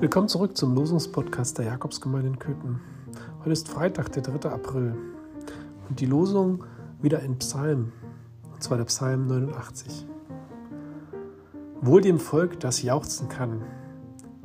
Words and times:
Willkommen 0.00 0.28
zurück 0.28 0.56
zum 0.56 0.74
Losungspodcast 0.74 1.58
der 1.58 1.66
Jakobsgemeinde 1.66 2.28
in 2.28 2.38
Köthen. 2.38 2.80
Heute 3.40 3.50
ist 3.50 3.68
Freitag, 3.68 4.10
der 4.12 4.22
3. 4.22 4.48
April 4.48 4.94
und 5.90 6.00
die 6.00 6.06
Losung 6.06 6.64
wieder 7.02 7.20
in 7.20 7.36
Psalm, 7.36 7.92
und 8.50 8.62
zwar 8.62 8.78
der 8.78 8.86
Psalm 8.86 9.26
89. 9.26 10.06
Wohl 11.82 12.00
dem 12.00 12.18
Volk, 12.18 12.58
das 12.60 12.80
jauchzen 12.80 13.28
kann. 13.28 13.60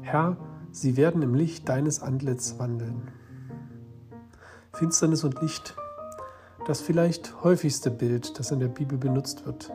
Herr, 0.01 0.35
sie 0.71 0.97
werden 0.97 1.21
im 1.21 1.33
Licht 1.33 1.69
deines 1.69 2.01
Antlitz 2.01 2.59
wandeln. 2.59 3.07
Finsternis 4.73 5.23
und 5.23 5.41
Licht, 5.41 5.77
das 6.67 6.81
vielleicht 6.81 7.45
häufigste 7.45 7.91
Bild, 7.91 8.37
das 8.39 8.51
in 8.51 8.59
der 8.59 8.67
Bibel 8.67 8.97
benutzt 8.97 9.45
wird. 9.45 9.71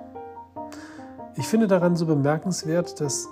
Ich 1.37 1.49
finde 1.49 1.69
daran 1.69 1.97
so 1.97 2.05
bemerkenswert, 2.05 3.01
dass 3.01 3.31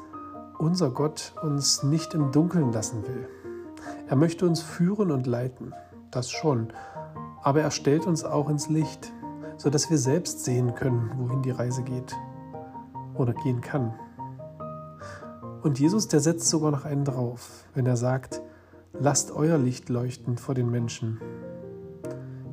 unser 0.59 0.91
Gott 0.91 1.33
uns 1.43 1.83
nicht 1.83 2.15
im 2.15 2.33
Dunkeln 2.33 2.73
lassen 2.73 3.07
will. 3.07 3.29
Er 4.09 4.16
möchte 4.16 4.47
uns 4.47 4.61
führen 4.61 5.11
und 5.11 5.27
leiten, 5.27 5.75
das 6.11 6.30
schon, 6.30 6.73
aber 7.43 7.61
er 7.61 7.71
stellt 7.71 8.07
uns 8.07 8.25
auch 8.25 8.49
ins 8.49 8.69
Licht, 8.69 9.13
sodass 9.57 9.91
wir 9.91 9.99
selbst 9.99 10.45
sehen 10.45 10.75
können, 10.75 11.13
wohin 11.16 11.43
die 11.43 11.51
Reise 11.51 11.83
geht 11.83 12.15
oder 13.15 13.33
gehen 13.35 13.61
kann. 13.61 13.95
Und 15.63 15.79
Jesus, 15.79 16.09
der 16.09 16.21
setzt 16.21 16.49
sogar 16.49 16.71
noch 16.71 16.85
einen 16.85 17.05
drauf, 17.05 17.65
wenn 17.75 17.87
er 17.87 17.97
sagt, 17.97 18.43
lasst 18.99 19.30
euer 19.30 19.59
Licht 19.59 19.88
leuchten 19.88 20.38
vor 20.38 20.55
den 20.55 20.71
Menschen. 20.71 21.21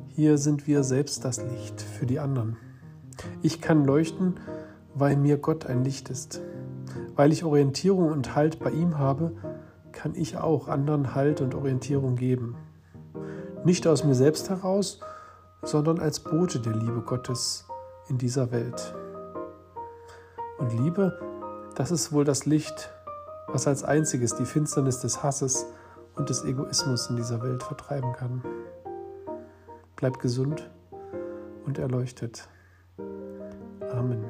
Hier 0.08 0.38
sind 0.38 0.66
wir 0.66 0.82
selbst 0.82 1.24
das 1.24 1.42
Licht 1.42 1.80
für 1.80 2.06
die 2.06 2.18
anderen. 2.18 2.56
Ich 3.42 3.60
kann 3.60 3.84
leuchten, 3.84 4.40
weil 4.94 5.16
mir 5.16 5.38
Gott 5.38 5.66
ein 5.66 5.84
Licht 5.84 6.10
ist. 6.10 6.40
Weil 7.14 7.32
ich 7.32 7.44
Orientierung 7.44 8.10
und 8.10 8.34
Halt 8.34 8.58
bei 8.58 8.70
ihm 8.70 8.98
habe, 8.98 9.32
kann 9.92 10.14
ich 10.14 10.36
auch 10.36 10.68
anderen 10.68 11.14
Halt 11.14 11.40
und 11.40 11.54
Orientierung 11.54 12.16
geben. 12.16 12.56
Nicht 13.64 13.86
aus 13.86 14.04
mir 14.04 14.14
selbst 14.14 14.50
heraus, 14.50 15.00
sondern 15.62 15.98
als 15.98 16.20
Bote 16.20 16.60
der 16.60 16.74
Liebe 16.74 17.00
Gottes 17.00 17.66
in 18.08 18.18
dieser 18.18 18.52
Welt. 18.52 18.94
Und 20.58 20.72
Liebe, 20.72 21.18
das 21.74 21.90
ist 21.90 22.12
wohl 22.12 22.24
das 22.24 22.46
Licht, 22.46 22.90
was 23.48 23.66
als 23.66 23.84
einziges 23.84 24.34
die 24.34 24.44
Finsternis 24.44 25.00
des 25.00 25.22
Hasses 25.22 25.66
und 26.14 26.30
des 26.30 26.44
Egoismus 26.44 27.08
in 27.10 27.16
dieser 27.16 27.42
Welt 27.42 27.62
vertreiben 27.62 28.12
kann. 28.12 28.42
Bleib 29.96 30.18
gesund 30.18 30.70
und 31.64 31.78
erleuchtet. 31.78 32.48
Amen. 33.92 34.25